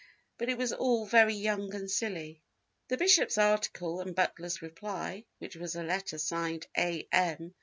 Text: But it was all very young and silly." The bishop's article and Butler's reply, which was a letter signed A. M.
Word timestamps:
But 0.39 0.49
it 0.49 0.57
was 0.57 0.73
all 0.73 1.05
very 1.05 1.35
young 1.35 1.75
and 1.75 1.87
silly." 1.91 2.41
The 2.87 2.97
bishop's 2.97 3.37
article 3.37 4.01
and 4.01 4.15
Butler's 4.15 4.59
reply, 4.63 5.25
which 5.37 5.55
was 5.55 5.75
a 5.75 5.83
letter 5.83 6.17
signed 6.17 6.65
A. 6.75 7.07
M. 7.11 7.53